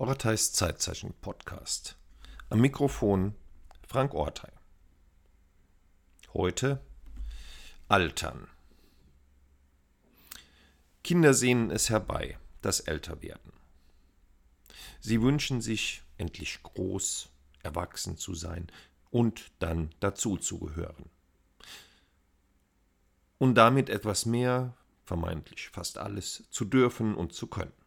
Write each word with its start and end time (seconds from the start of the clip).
Orteis 0.00 0.54
Zeitzeichen 0.54 1.12
Podcast. 1.20 1.94
Am 2.48 2.62
Mikrofon 2.62 3.34
Frank 3.86 4.14
Ortei. 4.14 4.50
Heute 6.32 6.80
Altern. 7.86 8.48
Kinder 11.04 11.34
sehnen 11.34 11.70
es 11.70 11.90
herbei, 11.90 12.38
das 12.62 12.80
Älterwerden. 12.80 13.52
Sie 15.00 15.20
wünschen 15.20 15.60
sich, 15.60 16.00
endlich 16.16 16.62
groß, 16.62 17.28
erwachsen 17.62 18.16
zu 18.16 18.34
sein 18.34 18.72
und 19.10 19.52
dann 19.58 19.90
dazuzugehören. 20.00 21.10
Und 23.36 23.54
damit 23.56 23.90
etwas 23.90 24.24
mehr, 24.24 24.74
vermeintlich 25.04 25.68
fast 25.68 25.98
alles, 25.98 26.44
zu 26.48 26.64
dürfen 26.64 27.14
und 27.14 27.34
zu 27.34 27.48
können 27.48 27.79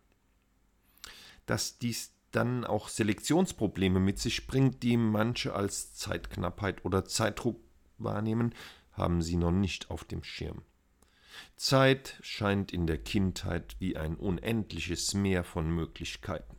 dass 1.45 1.77
dies 1.77 2.13
dann 2.31 2.65
auch 2.65 2.89
Selektionsprobleme 2.89 3.99
mit 3.99 4.19
sich 4.19 4.47
bringt, 4.47 4.83
die 4.83 4.97
manche 4.97 5.53
als 5.53 5.93
Zeitknappheit 5.93 6.83
oder 6.83 7.05
Zeitdruck 7.05 7.59
wahrnehmen, 7.97 8.53
haben 8.91 9.21
sie 9.21 9.35
noch 9.35 9.51
nicht 9.51 9.89
auf 9.89 10.03
dem 10.03 10.23
Schirm. 10.23 10.63
Zeit 11.55 12.17
scheint 12.21 12.71
in 12.71 12.87
der 12.87 12.97
Kindheit 12.97 13.75
wie 13.79 13.97
ein 13.97 14.15
unendliches 14.15 15.13
Meer 15.13 15.43
von 15.43 15.69
Möglichkeiten. 15.69 16.57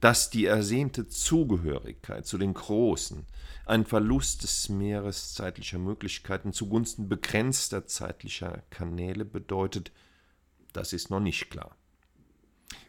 Dass 0.00 0.30
die 0.30 0.44
ersehnte 0.44 1.08
Zugehörigkeit 1.08 2.24
zu 2.24 2.38
den 2.38 2.54
Großen 2.54 3.26
ein 3.66 3.84
Verlust 3.84 4.44
des 4.44 4.68
Meeres 4.68 5.34
zeitlicher 5.34 5.78
Möglichkeiten 5.78 6.52
zugunsten 6.52 7.08
begrenzter 7.08 7.86
zeitlicher 7.86 8.62
Kanäle 8.70 9.24
bedeutet, 9.24 9.90
das 10.72 10.92
ist 10.92 11.10
noch 11.10 11.20
nicht 11.20 11.50
klar. 11.50 11.76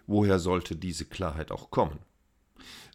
Woher 0.10 0.40
sollte 0.40 0.76
diese 0.76 1.06
Klarheit 1.06 1.52
auch 1.52 1.70
kommen? 1.70 2.00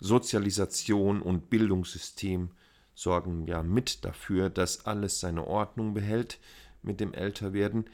Sozialisation 0.00 1.23
und 1.23 1.48
Bildungssystem 1.48 2.51
sorgen 2.93 3.46
ja 3.46 3.62
mit 3.62 4.04
dafür, 4.04 4.51
dass 4.51 4.84
alles 4.84 5.21
seine 5.21 5.46
Ordnung 5.46 5.95
behält 5.95 6.40
mit 6.82 6.98
dem 6.98 7.15
Älterwerden, 7.15 7.84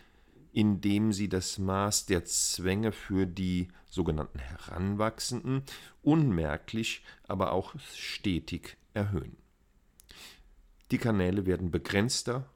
indem 0.55 1.13
sie 1.13 1.29
das 1.29 1.59
Maß 1.59 2.07
der 2.07 2.25
Zwänge 2.25 2.93
für 2.93 3.27
die 3.27 3.69
sogenannten 3.91 4.39
Heranwachsenden 4.39 5.65
unmerklich, 6.01 7.05
aber 7.29 7.53
auch 7.53 7.75
stetig 7.95 8.79
erhöhen. 8.95 9.37
Die 10.93 10.99
Kanäle 10.99 11.45
werden 11.45 11.71
begrenzter 11.71 12.49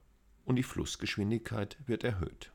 und 0.47 0.57
die 0.57 0.63
Flussgeschwindigkeit 0.63 1.77
wird 1.85 2.05
erhöht. 2.05 2.54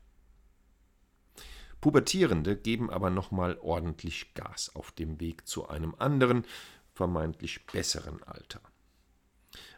Pubertierende 1.80 2.56
geben 2.56 2.90
aber 2.90 3.10
nochmal 3.10 3.58
ordentlich 3.60 4.34
Gas 4.34 4.74
auf 4.74 4.92
dem 4.92 5.20
Weg 5.20 5.46
zu 5.46 5.68
einem 5.68 5.94
anderen, 5.98 6.44
vermeintlich 6.92 7.66
besseren 7.66 8.22
Alter. 8.22 8.60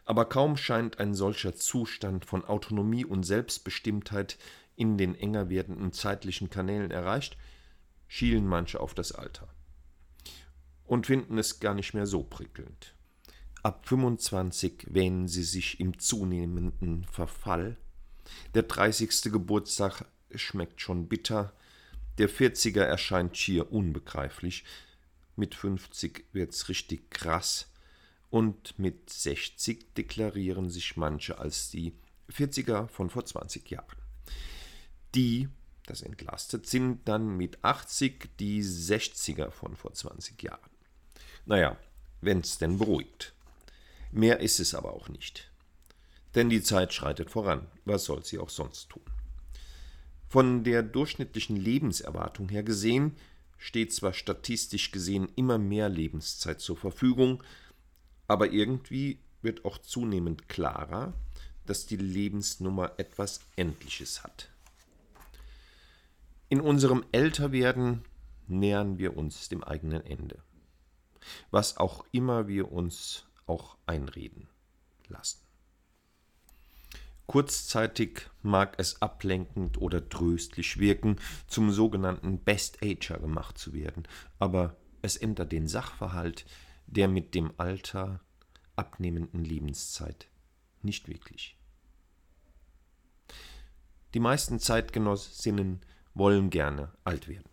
Aber 0.05 0.25
kaum 0.25 0.57
scheint 0.57 0.99
ein 0.99 1.13
solcher 1.13 1.55
Zustand 1.55 2.25
von 2.25 2.43
Autonomie 2.43 3.05
und 3.05 3.23
Selbstbestimmtheit 3.23 4.37
in 4.75 4.97
den 4.97 5.15
enger 5.15 5.49
werdenden 5.49 5.93
zeitlichen 5.93 6.49
Kanälen 6.49 6.91
erreicht, 6.91 7.37
schielen 8.07 8.45
manche 8.45 8.79
auf 8.79 8.93
das 8.93 9.13
Alter 9.13 9.47
und 10.85 11.07
finden 11.07 11.37
es 11.37 11.59
gar 11.59 11.73
nicht 11.73 11.93
mehr 11.93 12.05
so 12.05 12.23
prickelnd. 12.23 12.95
Ab 13.61 13.87
25 13.87 14.87
wähnen 14.89 15.27
sie 15.27 15.43
sich 15.43 15.79
im 15.79 15.97
zunehmenden 15.97 17.05
Verfall. 17.05 17.77
Der 18.53 18.63
30. 18.63 19.31
Geburtstag 19.31 20.05
schmeckt 20.35 20.81
schon 20.81 21.07
bitter, 21.07 21.53
der 22.17 22.29
40er 22.29 22.81
erscheint 22.81 23.37
schier 23.37 23.71
unbegreiflich, 23.71 24.63
mit 25.35 25.55
50 25.55 26.25
wird's 26.31 26.69
richtig 26.69 27.09
krass 27.09 27.67
und 28.29 28.77
mit 28.77 29.09
60 29.09 29.93
deklarieren 29.95 30.69
sich 30.69 30.95
manche 30.97 31.39
als 31.39 31.71
die 31.71 31.93
40er 32.31 32.87
von 32.87 33.09
vor 33.09 33.25
20 33.25 33.69
Jahren. 33.69 33.97
Die, 35.15 35.49
das 35.85 36.01
entlastet, 36.01 36.67
sind 36.67 37.07
dann 37.07 37.37
mit 37.37 37.63
80 37.63 38.29
die 38.39 38.63
60er 38.63 39.51
von 39.51 39.75
vor 39.75 39.93
20 39.93 40.41
Jahren. 40.41 40.69
Naja, 41.45 41.77
wenn's 42.21 42.57
denn 42.57 42.77
beruhigt. 42.77 43.33
Mehr 44.11 44.39
ist 44.39 44.59
es 44.59 44.75
aber 44.75 44.93
auch 44.93 45.09
nicht. 45.09 45.51
Denn 46.35 46.49
die 46.49 46.63
Zeit 46.63 46.93
schreitet 46.93 47.29
voran. 47.29 47.67
Was 47.85 48.05
soll 48.05 48.23
sie 48.23 48.39
auch 48.39 48.49
sonst 48.49 48.89
tun? 48.89 49.03
Von 50.33 50.63
der 50.63 50.81
durchschnittlichen 50.81 51.55
Lebenserwartung 51.55 52.49
her 52.49 52.63
gesehen 52.63 53.15
steht 53.59 53.93
zwar 53.93 54.13
statistisch 54.13 54.89
gesehen 54.89 55.29
immer 55.35 55.59
mehr 55.59 55.89
Lebenszeit 55.89 56.59
zur 56.59 56.75
Verfügung, 56.75 57.43
aber 58.27 58.51
irgendwie 58.51 59.19
wird 59.43 59.63
auch 59.63 59.77
zunehmend 59.77 60.49
klarer, 60.49 61.13
dass 61.67 61.85
die 61.85 61.97
Lebensnummer 61.97 62.93
etwas 62.97 63.41
Endliches 63.57 64.23
hat. 64.23 64.49
In 66.49 66.61
unserem 66.61 67.05
Älterwerden 67.11 68.01
nähern 68.47 68.97
wir 68.97 69.15
uns 69.15 69.49
dem 69.49 69.63
eigenen 69.63 70.03
Ende, 70.03 70.41
was 71.51 71.77
auch 71.77 72.05
immer 72.11 72.47
wir 72.47 72.71
uns 72.71 73.27
auch 73.45 73.77
einreden 73.85 74.47
lassen. 75.09 75.42
Kurzzeitig 77.27 78.29
mag 78.41 78.75
es 78.77 79.01
ablenkend 79.01 79.77
oder 79.77 80.09
tröstlich 80.09 80.77
wirken, 80.77 81.17
zum 81.47 81.71
sogenannten 81.71 82.39
Best 82.39 82.83
Ager 82.83 83.19
gemacht 83.19 83.57
zu 83.57 83.73
werden, 83.73 84.03
aber 84.39 84.75
es 85.01 85.17
ändert 85.17 85.51
den 85.51 85.67
Sachverhalt 85.67 86.45
der 86.87 87.07
mit 87.07 87.33
dem 87.33 87.53
Alter 87.57 88.19
abnehmenden 88.75 89.43
Lebenszeit 89.43 90.27
nicht 90.81 91.07
wirklich. 91.07 91.57
Die 94.13 94.19
meisten 94.19 94.59
Zeitgenossinnen 94.59 95.81
wollen 96.13 96.49
gerne 96.49 96.91
alt 97.03 97.27
werden. 97.27 97.49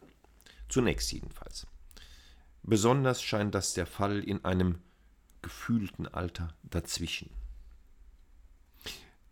Zunächst 0.69 1.12
jedenfalls. 1.12 1.66
Besonders 2.62 3.22
scheint 3.22 3.54
das 3.54 3.72
der 3.72 3.87
Fall 3.87 4.22
in 4.22 4.44
einem 4.44 4.81
gefühlten 5.42 6.06
Alter 6.06 6.54
dazwischen. 6.62 7.31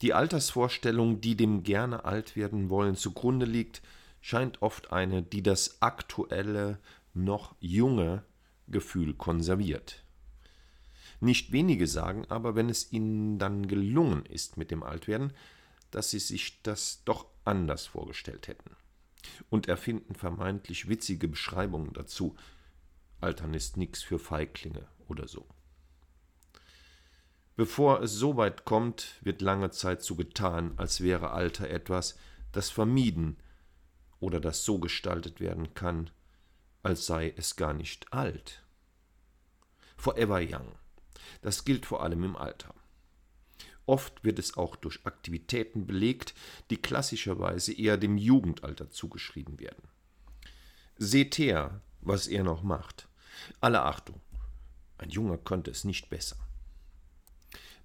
Die 0.02 0.14
Altersvorstellung, 0.14 1.20
die 1.20 1.36
dem 1.36 1.62
gerne 1.62 2.04
alt 2.04 2.36
werden 2.36 2.70
wollen 2.70 2.94
zugrunde 2.94 3.46
liegt, 3.46 3.82
scheint 4.20 4.62
oft 4.62 4.92
eine, 4.92 5.22
die 5.22 5.42
das 5.42 5.82
aktuelle, 5.82 6.78
noch 7.14 7.56
junge 7.58 8.24
Gefühl 8.68 9.14
konserviert. 9.14 10.04
Nicht 11.20 11.50
wenige 11.50 11.86
sagen 11.88 12.26
aber, 12.28 12.54
wenn 12.54 12.68
es 12.68 12.92
ihnen 12.92 13.38
dann 13.38 13.66
gelungen 13.66 14.24
ist 14.26 14.56
mit 14.56 14.70
dem 14.70 14.84
Altwerden, 14.84 15.32
dass 15.90 16.10
sie 16.10 16.20
sich 16.20 16.62
das 16.62 17.02
doch 17.04 17.26
anders 17.44 17.86
vorgestellt 17.86 18.46
hätten 18.46 18.70
und 19.48 19.68
erfinden 19.68 20.14
vermeintlich 20.14 20.88
witzige 20.88 21.28
Beschreibungen 21.28 21.92
dazu. 21.92 22.36
Altern 23.20 23.54
ist 23.54 23.76
nix 23.76 24.02
für 24.02 24.18
Feiglinge 24.18 24.86
oder 25.08 25.26
so. 25.26 25.46
Bevor 27.58 28.02
es 28.02 28.12
so 28.12 28.36
weit 28.36 28.64
kommt, 28.64 29.16
wird 29.20 29.42
lange 29.42 29.72
Zeit 29.72 30.00
so 30.00 30.14
getan, 30.14 30.74
als 30.76 31.00
wäre 31.00 31.32
Alter 31.32 31.68
etwas, 31.68 32.16
das 32.52 32.70
vermieden 32.70 33.36
oder 34.20 34.38
das 34.38 34.64
so 34.64 34.78
gestaltet 34.78 35.40
werden 35.40 35.74
kann, 35.74 36.08
als 36.84 37.06
sei 37.06 37.34
es 37.36 37.56
gar 37.56 37.72
nicht 37.72 38.12
alt. 38.12 38.62
Forever 39.96 40.40
Young. 40.40 40.70
Das 41.42 41.64
gilt 41.64 41.84
vor 41.84 42.04
allem 42.04 42.22
im 42.22 42.36
Alter. 42.36 42.72
Oft 43.86 44.22
wird 44.22 44.38
es 44.38 44.56
auch 44.56 44.76
durch 44.76 45.04
Aktivitäten 45.04 45.84
belegt, 45.84 46.34
die 46.70 46.76
klassischerweise 46.76 47.72
eher 47.72 47.96
dem 47.96 48.18
Jugendalter 48.18 48.88
zugeschrieben 48.88 49.58
werden. 49.58 49.82
Seht 50.96 51.38
her, 51.38 51.80
was 52.02 52.28
er 52.28 52.44
noch 52.44 52.62
macht. 52.62 53.08
Alle 53.60 53.82
Achtung, 53.82 54.20
ein 54.98 55.10
Junger 55.10 55.38
könnte 55.38 55.72
es 55.72 55.82
nicht 55.82 56.08
besser. 56.08 56.36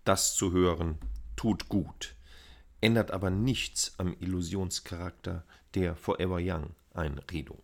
Das 0.04 0.36
zu 0.36 0.52
hören 0.52 0.98
tut 1.36 1.70
gut, 1.70 2.16
ändert 2.82 3.12
aber 3.12 3.30
nichts 3.30 3.94
am 3.98 4.16
Illusionscharakter 4.20 5.46
der 5.76 5.96
Forever 5.96 6.40
Young 6.42 6.76
Einredung. 6.94 7.62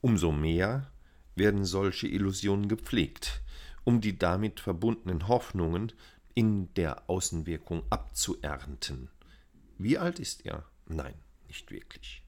Umso 0.00 0.30
mehr 0.30 0.90
werden 1.34 1.64
solche 1.64 2.06
Illusionen 2.06 2.68
gepflegt, 2.68 3.42
um 3.84 4.00
die 4.00 4.18
damit 4.18 4.60
verbundenen 4.60 5.28
Hoffnungen 5.28 5.92
in 6.34 6.72
der 6.74 7.08
Außenwirkung 7.08 7.82
abzuernten. 7.90 9.10
Wie 9.78 9.98
alt 9.98 10.18
ist 10.18 10.44
er? 10.44 10.64
Nein, 10.86 11.14
nicht 11.46 11.70
wirklich. 11.70 12.22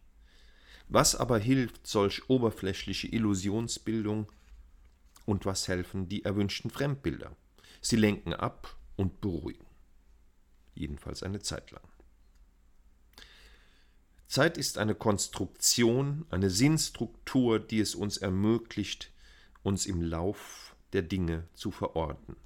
Was 0.88 1.14
aber 1.14 1.38
hilft 1.38 1.86
solch 1.86 2.28
oberflächliche 2.28 3.06
Illusionsbildung 3.06 4.32
und 5.26 5.46
was 5.46 5.68
helfen 5.68 6.08
die 6.08 6.24
erwünschten 6.24 6.70
Fremdbilder? 6.70 7.36
Sie 7.80 7.96
lenken 7.96 8.34
ab 8.34 8.76
und 8.96 9.20
beruhigen. 9.20 9.66
Jedenfalls 10.74 11.22
eine 11.22 11.40
Zeit 11.40 11.70
lang. 11.70 11.82
Zeit 14.26 14.58
ist 14.58 14.78
eine 14.78 14.94
Konstruktion, 14.94 16.24
eine 16.30 16.50
Sinnstruktur, 16.50 17.58
die 17.58 17.80
es 17.80 17.94
uns 17.94 18.16
ermöglicht, 18.16 19.10
uns 19.62 19.86
im 19.86 20.00
Lauf 20.00 20.76
der 20.92 21.02
Dinge 21.02 21.48
zu 21.54 21.70
verorten, 21.70 22.36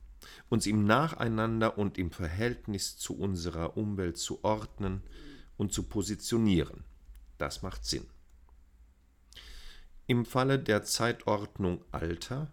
uns 0.49 0.67
im 0.67 0.87
Nacheinander 0.87 1.77
und 1.77 1.99
im 1.99 2.11
Verhältnis 2.11 2.97
zu 2.97 3.19
unserer 3.19 3.77
Umwelt 3.77 4.17
zu 4.17 4.43
ordnen 4.45 5.03
und 5.57 5.73
zu 5.73 5.83
positionieren. 5.83 6.85
Das 7.37 7.63
macht 7.63 7.85
Sinn. 7.85 8.07
Im 10.07 10.25
Falle 10.25 10.59
der 10.59 10.85
Zeitordnung 10.85 11.85
Alter 11.93 12.51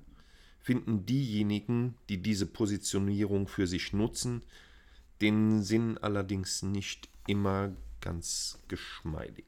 finden 0.61 1.05
diejenigen, 1.05 1.95
die 2.09 2.21
diese 2.21 2.45
Positionierung 2.45 3.47
für 3.47 3.67
sich 3.67 3.93
nutzen, 3.93 4.41
den 5.21 5.61
Sinn 5.61 5.97
allerdings 5.97 6.61
nicht 6.63 7.09
immer 7.27 7.71
ganz 7.99 8.59
geschmeidig. 8.67 9.45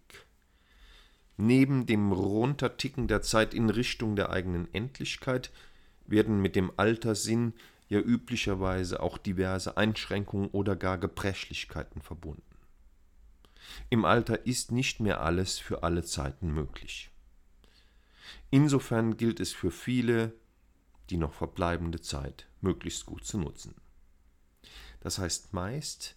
Neben 1.38 1.86
dem 1.86 2.12
Runterticken 2.12 3.08
der 3.08 3.22
Zeit 3.22 3.54
in 3.54 3.70
Richtung 3.70 4.16
der 4.16 4.30
eigenen 4.30 4.72
Endlichkeit 4.74 5.52
werden 6.06 6.42
mit 6.42 6.56
dem 6.56 6.72
Alterssinn 6.78 7.54
ja 7.90 8.00
üblicherweise 8.00 9.02
auch 9.02 9.18
diverse 9.18 9.78
Einschränkungen 9.78 10.50
oder 10.50 10.76
gar 10.76 10.98
Gebrechlichkeiten 10.98 12.02
verbunden. 12.02 12.42
Im 13.90 14.06
Alter 14.06 14.46
ist 14.46 14.72
nicht 14.72 15.00
mehr 15.00 15.22
alles 15.22 15.60
für 15.60 15.84
alle 15.84 16.04
Zeiten 16.04 16.54
möglich. 16.54 17.10
Insofern 18.52 19.18
gilt 19.18 19.40
es 19.40 19.54
für 19.54 19.72
viele, 19.72 20.34
die 21.10 21.18
noch 21.18 21.34
verbleibende 21.34 22.02
Zeit 22.02 22.48
möglichst 22.62 23.06
gut 23.06 23.26
zu 23.26 23.38
nutzen. 23.38 23.76
Das 25.00 25.18
heißt 25.18 25.54
meist, 25.54 26.16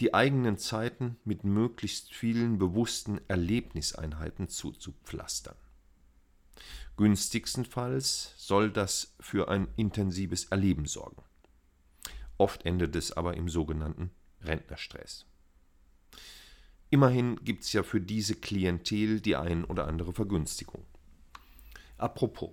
die 0.00 0.14
eigenen 0.14 0.56
Zeiten 0.58 1.16
mit 1.24 1.44
möglichst 1.44 2.14
vielen 2.14 2.58
bewussten 2.58 3.20
Erlebniseinheiten 3.28 4.48
zuzupflastern. 4.48 5.56
Günstigstenfalls 6.96 8.34
soll 8.36 8.70
das 8.70 9.14
für 9.20 9.48
ein 9.48 9.68
intensives 9.76 10.44
Erleben 10.46 10.86
sorgen. 10.86 11.22
Oft 12.36 12.64
endet 12.64 12.96
es 12.96 13.12
aber 13.12 13.36
im 13.36 13.48
sogenannten 13.48 14.10
Rentnerstress. 14.42 15.26
Immerhin 16.90 17.36
gibt 17.44 17.64
es 17.64 17.72
ja 17.72 17.82
für 17.82 18.00
diese 18.00 18.34
Klientel 18.34 19.20
die 19.20 19.36
ein 19.36 19.64
oder 19.64 19.86
andere 19.86 20.12
Vergünstigung. 20.12 20.84
Apropos, 21.98 22.50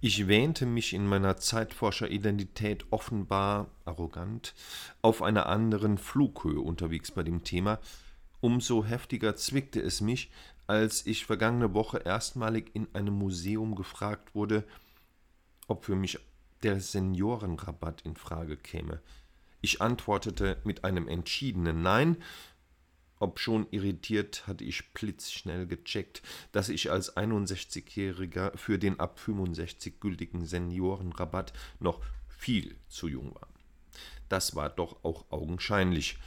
ich 0.00 0.28
wähnte 0.28 0.66
mich 0.66 0.92
in 0.92 1.06
meiner 1.06 1.36
Zeitforscher-Identität 1.36 2.86
offenbar 2.90 3.70
arrogant 3.84 4.54
auf 5.02 5.22
einer 5.22 5.46
anderen 5.46 5.98
Flughöhe 5.98 6.60
unterwegs 6.60 7.10
bei 7.10 7.22
dem 7.22 7.44
Thema. 7.44 7.78
Umso 8.40 8.84
heftiger 8.84 9.36
zwickte 9.36 9.80
es 9.80 10.00
mich, 10.00 10.30
als 10.66 11.06
ich 11.06 11.26
vergangene 11.26 11.74
Woche 11.74 11.98
erstmalig 11.98 12.70
in 12.74 12.88
einem 12.92 13.14
Museum 13.14 13.74
gefragt 13.74 14.34
wurde, 14.34 14.64
ob 15.68 15.84
für 15.84 15.96
mich 15.96 16.18
der 16.62 16.80
Seniorenrabatt 16.80 18.02
in 18.02 18.16
Frage 18.16 18.56
käme. 18.56 19.00
Ich 19.60 19.80
antwortete 19.82 20.58
mit 20.64 20.84
einem 20.84 21.08
entschiedenen 21.08 21.82
Nein 21.82 22.18
Obschon 23.18 23.66
irritiert, 23.70 24.46
hatte 24.46 24.64
ich 24.64 24.92
blitzschnell 24.92 25.66
gecheckt, 25.66 26.22
dass 26.52 26.68
ich 26.68 26.90
als 26.90 27.16
61-Jähriger 27.16 28.56
für 28.56 28.78
den 28.78 29.00
ab 29.00 29.18
65 29.18 30.00
gültigen 30.00 30.44
Seniorenrabatt 30.44 31.52
noch 31.80 32.00
viel 32.28 32.76
zu 32.88 33.08
jung 33.08 33.34
war. 33.34 33.48
Das 34.28 34.54
war 34.54 34.68
doch 34.68 35.04
auch 35.04 35.30
augenscheinlich. 35.30 36.18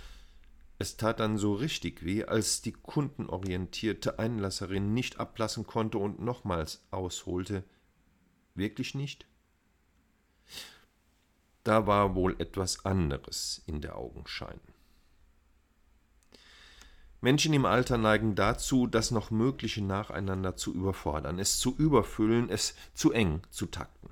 Es 0.78 0.96
tat 0.96 1.20
dann 1.20 1.38
so 1.38 1.54
richtig 1.54 2.06
weh, 2.06 2.24
als 2.24 2.62
die 2.62 2.72
kundenorientierte 2.72 4.18
Einlasserin 4.18 4.94
nicht 4.94 5.20
ablassen 5.20 5.68
konnte 5.68 5.98
und 5.98 6.22
nochmals 6.22 6.82
ausholte. 6.90 7.64
Wirklich 8.56 8.96
nicht? 8.96 9.28
Da 11.64 11.86
war 11.86 12.16
wohl 12.16 12.36
etwas 12.40 12.86
anderes 12.86 13.62
in 13.68 13.82
der 13.82 13.98
Augenschein. 13.98 14.60
Menschen 17.22 17.54
im 17.54 17.66
Alter 17.66 17.98
neigen 17.98 18.36
dazu, 18.36 18.88
das 18.88 19.12
noch 19.12 19.30
Mögliche 19.30 19.84
nacheinander 19.84 20.56
zu 20.56 20.74
überfordern, 20.74 21.38
es 21.38 21.60
zu 21.60 21.76
überfüllen, 21.76 22.50
es 22.50 22.76
zu 22.94 23.12
eng 23.12 23.42
zu 23.50 23.66
takten. 23.66 24.10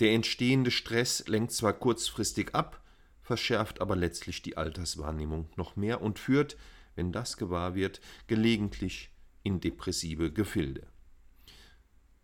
Der 0.00 0.12
entstehende 0.12 0.70
Stress 0.70 1.26
lenkt 1.26 1.52
zwar 1.52 1.72
kurzfristig 1.72 2.54
ab, 2.54 2.82
verschärft 3.22 3.80
aber 3.80 3.96
letztlich 3.96 4.42
die 4.42 4.58
Alterswahrnehmung 4.58 5.48
noch 5.56 5.76
mehr 5.76 6.02
und 6.02 6.18
führt, 6.18 6.56
wenn 6.96 7.12
das 7.12 7.38
gewahr 7.38 7.74
wird, 7.74 8.00
gelegentlich 8.26 9.10
in 9.42 9.60
depressive 9.60 10.30
Gefilde. 10.30 10.86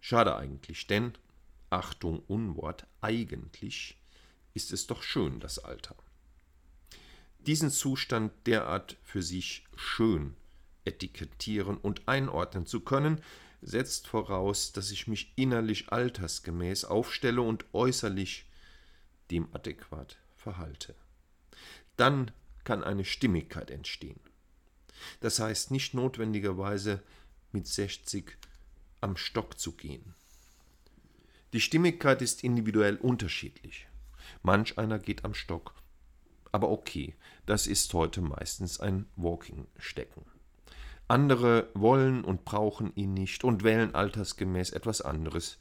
Schade 0.01 0.37
eigentlich, 0.37 0.87
denn, 0.87 1.15
Achtung 1.71 2.21
Unwort, 2.27 2.87
eigentlich 3.01 3.99
ist 4.53 4.73
es 4.73 4.87
doch 4.87 5.03
schön, 5.03 5.41
das 5.41 5.59
Alter 5.59 5.97
diesen 7.47 7.71
Zustand 7.71 8.33
derart 8.47 8.97
für 9.03 9.23
sich 9.23 9.65
schön 9.77 10.35
etikettieren 10.85 11.77
und 11.77 12.09
einordnen 12.09 12.67
zu 12.67 12.81
können, 12.81 13.21
setzt 13.63 14.07
voraus, 14.07 14.73
dass 14.73 14.91
ich 14.91 15.07
mich 15.07 15.33
innerlich 15.37 15.93
altersgemäß 15.93 16.85
aufstelle 16.85 17.43
und 17.43 17.65
äußerlich 17.73 18.47
dem 19.31 19.49
adäquat 19.55 20.19
verhalte. 20.37 20.95
Dann 21.97 22.31
kann 22.65 22.83
eine 22.83 23.05
Stimmigkeit 23.05 23.71
entstehen. 23.71 24.21
Das 25.21 25.39
heißt 25.39 25.71
nicht 25.71 25.95
notwendigerweise 25.95 27.03
mit 27.53 27.67
60 27.67 28.37
am 29.01 29.17
Stock 29.17 29.59
zu 29.59 29.73
gehen. 29.73 30.15
Die 31.53 31.61
Stimmigkeit 31.61 32.23
ist 32.23 32.45
individuell 32.45 32.97
unterschiedlich. 32.97 33.87
Manch 34.43 34.79
einer 34.79 34.99
geht 34.99 35.25
am 35.25 35.35
Stock 35.35 35.75
aber 36.53 36.71
okay, 36.71 37.15
das 37.47 37.67
ist 37.67 37.93
heute 37.95 38.21
meistens 38.21 38.81
ein 38.81 39.07
Walking-Stecken. 39.17 40.25
Andere 41.09 41.69
wollen 41.75 42.25
und 42.25 42.45
brauchen 42.45 42.95
ihn 42.95 43.15
nicht 43.15 43.43
und 43.43 43.65
wählen 43.65 43.95
altersgemäß 43.95 44.71
etwas 44.71 45.01
anderes, 45.01 45.59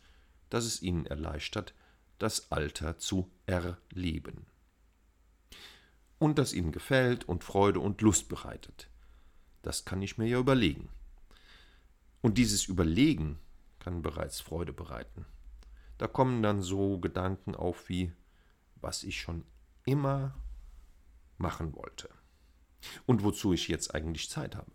das 0.49 0.65
es 0.65 0.81
ihnen 0.81 1.05
erleichtert, 1.05 1.73
das 2.19 2.51
Alter 2.51 2.97
zu 2.97 3.31
erleben. 3.45 4.45
Und 6.19 6.37
das 6.37 6.53
ihnen 6.53 6.71
gefällt 6.71 7.27
und 7.27 7.43
Freude 7.43 7.79
und 7.79 8.01
Lust 8.01 8.29
bereitet. 8.29 8.89
Das 9.61 9.85
kann 9.85 10.01
ich 10.01 10.17
mir 10.17 10.27
ja 10.27 10.37
überlegen. 10.37 10.89
Und 12.21 12.37
dieses 12.37 12.65
Überlegen 12.65 13.39
kann 13.79 14.01
bereits 14.01 14.41
Freude 14.41 14.73
bereiten. 14.73 15.25
Da 15.97 16.07
kommen 16.07 16.43
dann 16.43 16.61
so 16.61 16.99
Gedanken 16.99 17.55
auf 17.55 17.89
wie, 17.89 18.11
was 18.75 19.03
ich 19.03 19.19
schon 19.19 19.45
immer 19.85 20.35
machen 21.39 21.75
wollte. 21.75 22.09
Und 23.05 23.23
wozu 23.23 23.53
ich 23.53 23.67
jetzt 23.67 23.93
eigentlich 23.93 24.29
Zeit 24.29 24.55
habe. 24.55 24.71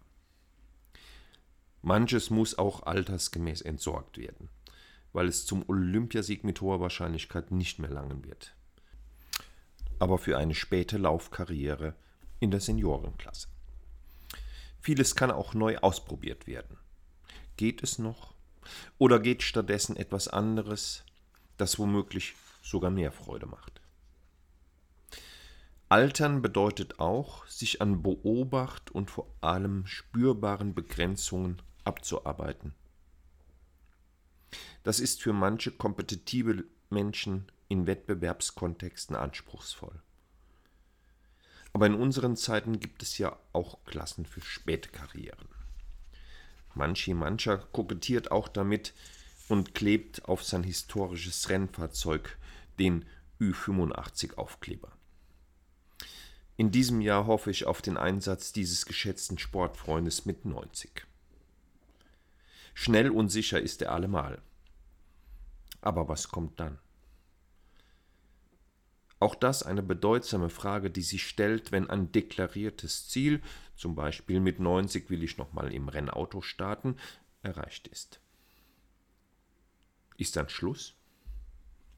Manches 1.82 2.30
muss 2.30 2.56
auch 2.56 2.84
altersgemäß 2.84 3.60
entsorgt 3.60 4.16
werden, 4.16 4.48
weil 5.12 5.28
es 5.28 5.44
zum 5.44 5.68
Olympiasieg 5.68 6.42
mit 6.42 6.60
hoher 6.60 6.80
Wahrscheinlichkeit 6.80 7.50
nicht 7.50 7.78
mehr 7.78 7.90
langen 7.90 8.24
wird. 8.24 8.54
Aber 9.98 10.18
für 10.18 10.38
eine 10.38 10.54
späte 10.54 10.98
Laufkarriere 10.98 11.94
in 12.40 12.50
der 12.50 12.60
Seniorenklasse. 12.60 13.48
Vieles 14.80 15.14
kann 15.14 15.30
auch 15.30 15.54
neu 15.54 15.78
ausprobiert 15.78 16.46
werden. 16.46 16.76
Geht 17.56 17.82
es 17.82 17.98
noch? 17.98 18.34
Oder 18.98 19.20
geht 19.20 19.42
stattdessen 19.42 19.96
etwas 19.96 20.28
anderes, 20.28 21.04
das 21.56 21.78
womöglich 21.78 22.34
sogar 22.62 22.90
mehr 22.90 23.12
Freude 23.12 23.46
macht? 23.46 23.73
Altern 25.94 26.42
bedeutet 26.42 26.98
auch, 26.98 27.46
sich 27.46 27.80
an 27.80 28.02
Beobacht 28.02 28.90
und 28.90 29.12
vor 29.12 29.32
allem 29.40 29.86
spürbaren 29.86 30.74
Begrenzungen 30.74 31.62
abzuarbeiten. 31.84 32.74
Das 34.82 34.98
ist 34.98 35.22
für 35.22 35.32
manche 35.32 35.70
kompetitive 35.70 36.64
Menschen 36.90 37.46
in 37.68 37.86
Wettbewerbskontexten 37.86 39.14
anspruchsvoll. 39.14 40.02
Aber 41.72 41.86
in 41.86 41.94
unseren 41.94 42.34
Zeiten 42.34 42.80
gibt 42.80 43.04
es 43.04 43.18
ja 43.18 43.38
auch 43.52 43.84
Klassen 43.84 44.26
für 44.26 44.40
späte 44.40 44.88
Karrieren. 44.88 45.46
Manche 46.74 47.14
mancher 47.14 47.58
kokettiert 47.58 48.32
auch 48.32 48.48
damit 48.48 48.94
und 49.48 49.76
klebt 49.76 50.24
auf 50.24 50.42
sein 50.42 50.64
historisches 50.64 51.50
Rennfahrzeug 51.50 52.36
den 52.80 53.04
Ü85 53.40 54.34
Aufkleber. 54.34 54.90
In 56.56 56.70
diesem 56.70 57.00
Jahr 57.00 57.26
hoffe 57.26 57.50
ich 57.50 57.66
auf 57.66 57.82
den 57.82 57.96
Einsatz 57.96 58.52
dieses 58.52 58.86
geschätzten 58.86 59.38
Sportfreundes 59.38 60.24
mit 60.24 60.44
90. 60.44 61.06
Schnell 62.74 63.10
und 63.10 63.28
sicher 63.28 63.60
ist 63.60 63.82
er 63.82 63.92
allemal. 63.92 64.40
Aber 65.80 66.08
was 66.08 66.28
kommt 66.28 66.60
dann? 66.60 66.78
Auch 69.20 69.34
das 69.34 69.62
eine 69.62 69.82
bedeutsame 69.82 70.50
Frage, 70.50 70.90
die 70.90 71.02
sich 71.02 71.26
stellt, 71.26 71.72
wenn 71.72 71.88
ein 71.88 72.12
deklariertes 72.12 73.08
Ziel, 73.08 73.40
zum 73.74 73.94
Beispiel 73.94 74.38
mit 74.38 74.60
90 74.60 75.08
will 75.08 75.22
ich 75.22 75.38
nochmal 75.38 75.72
im 75.72 75.88
Rennauto 75.88 76.40
starten, 76.42 76.96
erreicht 77.42 77.88
ist. 77.88 78.20
Ist 80.16 80.36
dann 80.36 80.48
Schluss? 80.48 80.94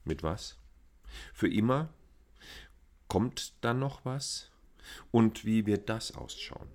Mit 0.05 0.23
was? 0.23 0.57
Für 1.33 1.49
immer? 1.49 1.89
Kommt 3.07 3.53
dann 3.61 3.79
noch 3.79 4.05
was? 4.05 4.51
Und 5.11 5.45
wie 5.45 5.65
wird 5.65 5.89
das 5.89 6.15
ausschauen? 6.15 6.69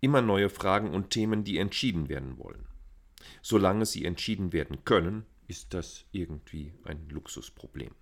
Immer 0.00 0.22
neue 0.22 0.50
Fragen 0.50 0.94
und 0.94 1.10
Themen, 1.10 1.44
die 1.44 1.58
entschieden 1.58 2.08
werden 2.08 2.38
wollen. 2.38 2.66
Solange 3.42 3.86
sie 3.86 4.04
entschieden 4.04 4.52
werden 4.52 4.84
können, 4.84 5.24
ist 5.48 5.74
das 5.74 6.04
irgendwie 6.12 6.72
ein 6.84 7.08
Luxusproblem. 7.08 7.94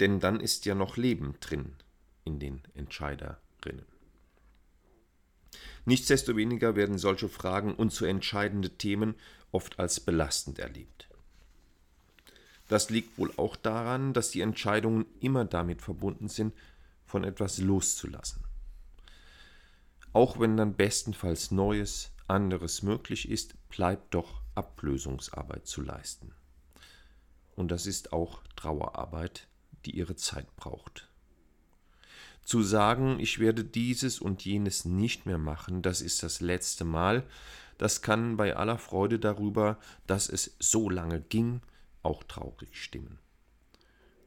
Denn 0.00 0.20
dann 0.20 0.40
ist 0.40 0.66
ja 0.66 0.74
noch 0.74 0.96
Leben 0.96 1.36
drin 1.40 1.76
in 2.24 2.38
den 2.38 2.62
Entscheiderinnen. 2.74 3.86
Nichtsdestoweniger 5.84 6.76
werden 6.76 6.98
solche 6.98 7.28
Fragen 7.28 7.74
und 7.74 7.90
zu 7.90 8.06
entscheidende 8.06 8.70
Themen 8.70 9.14
oft 9.52 9.78
als 9.78 10.00
belastend 10.00 10.58
erlebt. 10.58 11.08
Das 12.74 12.90
liegt 12.90 13.18
wohl 13.18 13.32
auch 13.36 13.54
daran, 13.54 14.14
dass 14.14 14.32
die 14.32 14.40
Entscheidungen 14.40 15.06
immer 15.20 15.44
damit 15.44 15.80
verbunden 15.80 16.26
sind, 16.26 16.52
von 17.06 17.22
etwas 17.22 17.58
loszulassen. 17.58 18.42
Auch 20.12 20.40
wenn 20.40 20.56
dann 20.56 20.74
bestenfalls 20.74 21.52
Neues, 21.52 22.10
anderes 22.26 22.82
möglich 22.82 23.30
ist, 23.30 23.54
bleibt 23.68 24.12
doch 24.12 24.40
Ablösungsarbeit 24.56 25.68
zu 25.68 25.82
leisten. 25.82 26.32
Und 27.54 27.70
das 27.70 27.86
ist 27.86 28.12
auch 28.12 28.42
Trauerarbeit, 28.56 29.46
die 29.84 29.92
ihre 29.92 30.16
Zeit 30.16 30.56
braucht. 30.56 31.08
Zu 32.42 32.64
sagen, 32.64 33.20
ich 33.20 33.38
werde 33.38 33.62
dieses 33.62 34.18
und 34.18 34.44
jenes 34.44 34.84
nicht 34.84 35.26
mehr 35.26 35.38
machen, 35.38 35.80
das 35.80 36.00
ist 36.00 36.24
das 36.24 36.40
letzte 36.40 36.84
Mal, 36.84 37.22
das 37.78 38.02
kann 38.02 38.36
bei 38.36 38.56
aller 38.56 38.78
Freude 38.78 39.20
darüber, 39.20 39.78
dass 40.08 40.28
es 40.28 40.56
so 40.58 40.90
lange 40.90 41.20
ging, 41.20 41.60
auch 42.04 42.22
traurig 42.24 42.80
stimmen. 42.80 43.18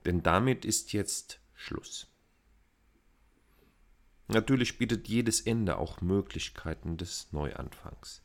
Denn 0.05 0.23
damit 0.23 0.65
ist 0.65 0.93
jetzt 0.93 1.39
Schluss. 1.53 2.07
Natürlich 4.27 4.77
bietet 4.77 5.07
jedes 5.07 5.41
Ende 5.41 5.77
auch 5.77 6.01
Möglichkeiten 6.01 6.97
des 6.97 7.31
Neuanfangs. 7.31 8.21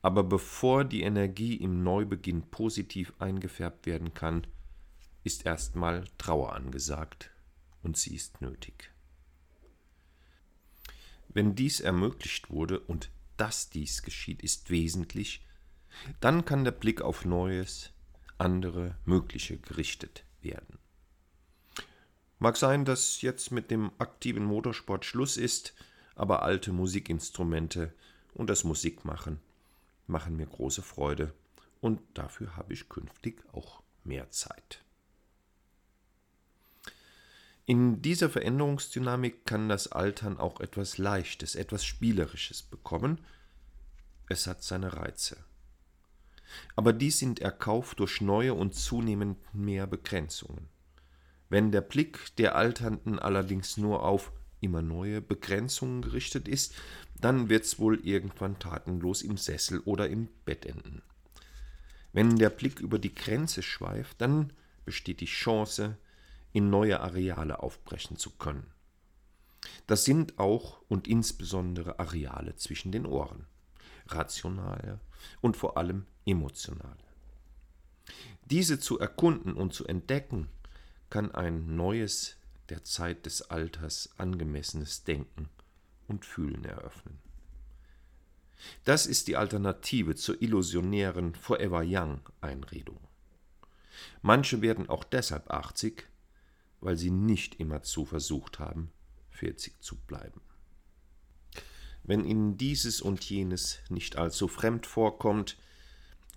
Aber 0.00 0.22
bevor 0.22 0.84
die 0.84 1.02
Energie 1.02 1.56
im 1.56 1.82
Neubeginn 1.82 2.42
positiv 2.50 3.12
eingefärbt 3.18 3.86
werden 3.86 4.14
kann, 4.14 4.46
ist 5.24 5.44
erstmal 5.44 6.04
Trauer 6.16 6.54
angesagt 6.54 7.30
und 7.82 7.96
sie 7.96 8.14
ist 8.14 8.40
nötig. 8.40 8.90
Wenn 11.28 11.54
dies 11.54 11.80
ermöglicht 11.80 12.50
wurde 12.50 12.80
und 12.80 13.10
dass 13.36 13.70
dies 13.70 14.02
geschieht, 14.02 14.42
ist 14.42 14.70
wesentlich, 14.70 15.44
dann 16.20 16.44
kann 16.44 16.64
der 16.64 16.72
Blick 16.72 17.02
auf 17.02 17.24
Neues, 17.24 17.92
andere, 18.38 18.96
mögliche 19.04 19.58
gerichtet 19.58 20.24
werden. 20.40 20.78
Mag 22.38 22.56
sein, 22.56 22.84
dass 22.84 23.20
jetzt 23.20 23.50
mit 23.50 23.70
dem 23.70 23.90
aktiven 23.98 24.44
Motorsport 24.44 25.04
Schluss 25.04 25.36
ist, 25.36 25.74
aber 26.14 26.42
alte 26.42 26.72
Musikinstrumente 26.72 27.92
und 28.34 28.48
das 28.48 28.64
Musikmachen 28.64 29.40
machen 30.06 30.36
mir 30.36 30.46
große 30.46 30.82
Freude 30.82 31.34
und 31.80 32.00
dafür 32.14 32.56
habe 32.56 32.72
ich 32.72 32.88
künftig 32.88 33.42
auch 33.52 33.82
mehr 34.04 34.30
Zeit. 34.30 34.82
In 37.66 38.00
dieser 38.00 38.30
Veränderungsdynamik 38.30 39.44
kann 39.44 39.68
das 39.68 39.92
Altern 39.92 40.38
auch 40.38 40.60
etwas 40.60 40.96
Leichtes, 40.96 41.54
etwas 41.54 41.84
Spielerisches 41.84 42.62
bekommen. 42.62 43.20
Es 44.28 44.46
hat 44.46 44.62
seine 44.62 44.94
Reize. 44.94 45.36
Aber 46.76 46.92
dies 46.92 47.18
sind 47.18 47.40
erkauft 47.40 48.00
durch 48.00 48.20
neue 48.20 48.54
und 48.54 48.74
zunehmend 48.74 49.38
mehr 49.54 49.86
Begrenzungen. 49.86 50.68
Wenn 51.48 51.72
der 51.72 51.80
Blick 51.80 52.36
der 52.36 52.56
Alternden 52.56 53.18
allerdings 53.18 53.76
nur 53.76 54.02
auf 54.02 54.32
immer 54.60 54.82
neue 54.82 55.20
Begrenzungen 55.20 56.02
gerichtet 56.02 56.48
ist, 56.48 56.74
dann 57.20 57.48
wird's 57.48 57.78
wohl 57.78 58.04
irgendwann 58.04 58.58
tatenlos 58.58 59.22
im 59.22 59.36
Sessel 59.36 59.80
oder 59.80 60.08
im 60.08 60.28
Bett 60.44 60.66
enden. 60.66 61.02
Wenn 62.12 62.36
der 62.36 62.50
Blick 62.50 62.80
über 62.80 62.98
die 62.98 63.14
Grenze 63.14 63.62
schweift, 63.62 64.20
dann 64.20 64.52
besteht 64.84 65.20
die 65.20 65.26
Chance, 65.26 65.96
in 66.52 66.70
neue 66.70 67.00
Areale 67.00 67.62
aufbrechen 67.62 68.16
zu 68.16 68.30
können. 68.30 68.66
Das 69.86 70.04
sind 70.04 70.38
auch 70.38 70.80
und 70.88 71.06
insbesondere 71.06 71.98
Areale 71.98 72.56
zwischen 72.56 72.90
den 72.90 73.06
Ohren, 73.06 73.46
rationale 74.06 75.00
und 75.40 75.56
vor 75.56 75.76
allem 75.76 76.06
emotionale. 76.26 76.96
Diese 78.46 78.80
zu 78.80 78.98
erkunden 78.98 79.54
und 79.54 79.74
zu 79.74 79.86
entdecken, 79.86 80.48
kann 81.10 81.34
ein 81.34 81.76
neues, 81.76 82.36
der 82.68 82.84
Zeit 82.84 83.26
des 83.26 83.42
Alters 83.50 84.10
angemessenes 84.18 85.04
Denken 85.04 85.48
und 86.06 86.24
Fühlen 86.24 86.64
eröffnen. 86.64 87.18
Das 88.84 89.06
ist 89.06 89.28
die 89.28 89.36
Alternative 89.36 90.16
zur 90.16 90.40
illusionären 90.42 91.34
Forever 91.34 91.82
Young 91.84 92.20
Einredung. 92.40 93.00
Manche 94.22 94.62
werden 94.62 94.88
auch 94.88 95.04
deshalb 95.04 95.50
80, 95.50 96.06
weil 96.80 96.96
sie 96.96 97.10
nicht 97.10 97.56
immerzu 97.56 98.04
versucht 98.04 98.58
haben, 98.58 98.90
40 99.30 99.80
zu 99.80 99.96
bleiben. 99.96 100.40
Wenn 102.08 102.24
ihnen 102.24 102.56
dieses 102.56 103.02
und 103.02 103.22
jenes 103.22 103.80
nicht 103.90 104.16
allzu 104.16 104.48
fremd 104.48 104.86
vorkommt, 104.86 105.58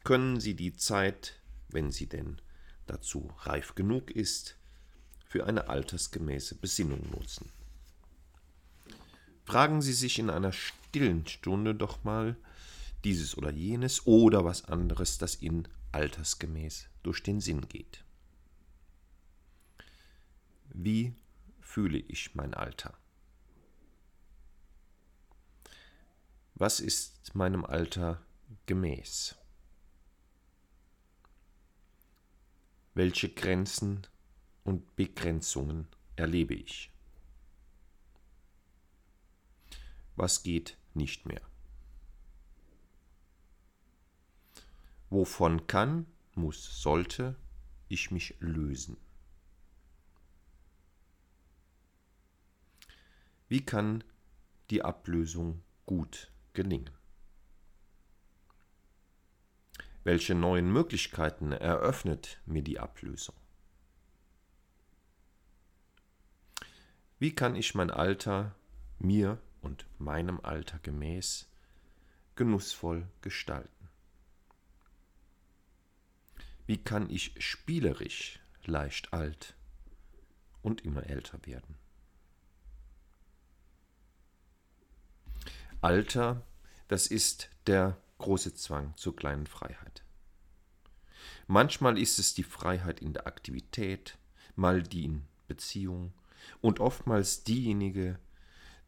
können 0.03 0.41
sie 0.41 0.53
die 0.53 0.75
Zeit, 0.75 1.39
wenn 1.69 1.91
sie 1.91 2.07
denn 2.07 2.41
dazu 2.87 3.31
reif 3.43 3.73
genug 3.73 4.11
ist, 4.11 4.57
für 5.25 5.45
eine 5.47 5.69
altersgemäße 5.69 6.55
Besinnung 6.55 7.09
nutzen. 7.11 7.49
Fragen 9.45 9.81
Sie 9.81 9.93
sich 9.93 10.19
in 10.19 10.29
einer 10.29 10.51
stillen 10.51 11.25
Stunde 11.25 11.73
doch 11.73 12.03
mal 12.03 12.35
dieses 13.05 13.37
oder 13.37 13.51
jenes 13.51 14.05
oder 14.05 14.43
was 14.43 14.65
anderes, 14.65 15.19
das 15.19 15.41
Ihnen 15.41 15.69
altersgemäß 15.93 16.89
durch 17.01 17.23
den 17.23 17.39
Sinn 17.39 17.69
geht. 17.69 18.03
Wie 20.73 21.15
fühle 21.61 21.97
ich 21.97 22.35
mein 22.35 22.53
Alter? 22.53 22.93
Was 26.61 26.79
ist 26.79 27.33
meinem 27.33 27.65
Alter 27.65 28.23
gemäß? 28.67 29.35
Welche 32.93 33.29
Grenzen 33.29 34.05
und 34.63 34.95
Begrenzungen 34.95 35.87
erlebe 36.17 36.53
ich? 36.53 36.91
Was 40.15 40.43
geht 40.43 40.77
nicht 40.93 41.25
mehr? 41.25 41.41
Wovon 45.09 45.65
kann, 45.65 46.05
muss, 46.35 46.79
sollte 46.79 47.37
ich 47.87 48.11
mich 48.11 48.35
lösen? 48.39 48.97
Wie 53.49 53.65
kann 53.65 54.03
die 54.69 54.83
Ablösung 54.83 55.63
gut 55.87 56.30
gelingen? 56.53 56.89
Welche 60.03 60.33
neuen 60.33 60.71
Möglichkeiten 60.71 61.51
eröffnet 61.51 62.41
mir 62.45 62.63
die 62.63 62.79
Ablösung? 62.79 63.35
Wie 67.19 67.35
kann 67.35 67.55
ich 67.55 67.75
mein 67.75 67.91
Alter 67.91 68.55
mir 68.97 69.39
und 69.61 69.85
meinem 69.99 70.39
Alter 70.41 70.79
gemäß 70.79 71.47
genussvoll 72.35 73.07
gestalten? 73.21 73.89
Wie 76.65 76.83
kann 76.83 77.09
ich 77.11 77.35
spielerisch 77.37 78.39
leicht 78.63 79.13
alt 79.13 79.55
und 80.63 80.81
immer 80.81 81.05
älter 81.05 81.45
werden? 81.45 81.77
Alter, 85.81 86.45
das 86.87 87.07
ist 87.07 87.49
der 87.65 87.97
große 88.19 88.53
Zwang 88.53 88.95
zur 88.97 89.15
kleinen 89.15 89.47
Freiheit. 89.47 90.03
Manchmal 91.47 91.97
ist 91.97 92.19
es 92.19 92.35
die 92.35 92.43
Freiheit 92.43 92.99
in 92.99 93.13
der 93.13 93.25
Aktivität, 93.25 94.19
mal 94.55 94.83
die 94.83 95.05
in 95.05 95.25
Beziehung 95.47 96.13
und 96.61 96.79
oftmals 96.79 97.43
diejenige, 97.43 98.19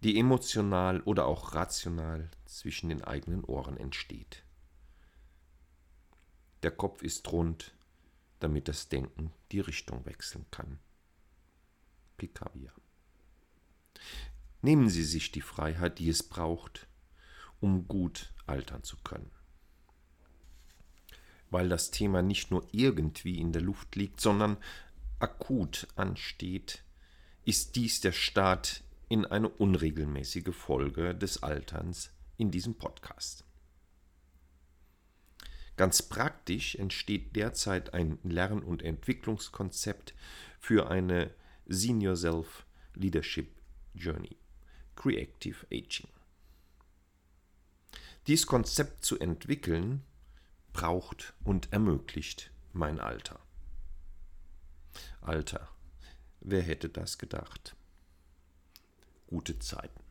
die 0.04 0.20
emotional 0.20 1.02
oder 1.02 1.26
auch 1.26 1.56
rational 1.56 2.30
zwischen 2.46 2.90
den 2.90 3.04
eigenen 3.04 3.44
Ohren 3.44 3.78
entsteht. 3.78 4.44
Der 6.62 6.72
Kopf 6.72 7.02
ist 7.02 7.32
rund, 7.32 7.74
damit 8.40 8.68
das 8.68 8.90
Denken 8.90 9.34
die 9.52 9.62
Richtung 9.62 10.06
wechseln 10.06 10.46
kann. 10.52 10.80
Picabia. 12.18 12.72
Nehmen 14.64 14.90
Sie 14.90 15.04
sich 15.04 15.32
die 15.32 15.42
Freiheit, 15.42 16.00
die 16.00 16.10
es 16.10 16.24
braucht, 16.24 16.88
um 17.60 17.88
gut 17.88 18.34
altern 18.48 18.84
zu 18.84 18.98
können. 19.04 19.30
weil 21.50 21.70
das 21.70 21.92
Thema 21.92 22.24
nicht 22.24 22.50
nur 22.50 22.68
irgendwie 22.72 23.40
in 23.40 23.52
der 23.52 23.62
Luft 23.62 23.96
liegt, 23.96 24.20
sondern 24.20 24.58
akut 25.20 25.88
ansteht, 25.96 26.84
ist 27.46 27.76
dies 27.76 28.02
der 28.02 28.12
Start 28.12 28.84
in 29.08 29.26
eine 29.26 29.50
unregelmäßige 29.50 30.56
Folge 30.56 31.14
des 31.14 31.44
Alterns 31.44 32.12
in 32.38 32.50
diesem 32.50 32.74
Podcast. 32.76 33.46
Ganz 35.78 36.02
praktisch 36.02 36.76
entsteht 36.76 37.36
derzeit 37.36 37.94
ein 37.94 38.18
Lern- 38.24 38.64
und 38.64 38.82
Entwicklungskonzept 38.82 40.16
für 40.60 40.90
eine 40.90 41.32
Senior 41.68 42.16
Self 42.16 42.66
Leadership 42.96 43.62
Journey, 43.94 44.38
Creative 44.96 45.66
Aging. 45.72 46.10
Dies 48.28 48.48
Konzept 48.48 49.04
zu 49.04 49.20
entwickeln, 49.20 50.04
braucht 50.72 51.34
und 51.44 51.72
ermöglicht 51.74 52.52
mein 52.72 53.00
Alter. 53.00 53.40
Alter, 55.22 55.70
wer 56.40 56.62
hätte 56.62 56.90
das 56.90 57.18
gedacht? 57.18 57.76
Gute 59.28 59.60
Zeiten. 59.60 60.03